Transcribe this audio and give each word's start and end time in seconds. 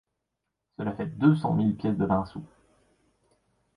Cela 0.79 0.93
fait 0.95 1.05
deux 1.19 1.35
cent 1.35 1.53
mille 1.53 1.75
pièces 1.75 1.95
de 1.97 2.05
vingt 2.05 2.25
sous. 2.25 2.43